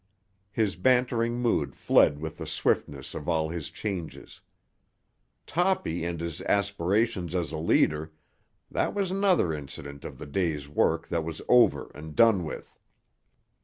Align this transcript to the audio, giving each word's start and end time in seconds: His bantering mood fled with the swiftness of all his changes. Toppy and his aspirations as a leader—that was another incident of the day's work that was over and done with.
His 0.51 0.75
bantering 0.75 1.35
mood 1.39 1.75
fled 1.75 2.17
with 2.17 2.37
the 2.39 2.47
swiftness 2.47 3.13
of 3.13 3.29
all 3.29 3.49
his 3.49 3.69
changes. 3.69 4.41
Toppy 5.45 6.03
and 6.05 6.19
his 6.19 6.41
aspirations 6.41 7.35
as 7.35 7.51
a 7.51 7.57
leader—that 7.57 8.95
was 8.95 9.11
another 9.11 9.53
incident 9.53 10.03
of 10.03 10.17
the 10.17 10.25
day's 10.25 10.67
work 10.67 11.09
that 11.09 11.23
was 11.23 11.39
over 11.47 11.91
and 11.93 12.15
done 12.15 12.43
with. 12.43 12.75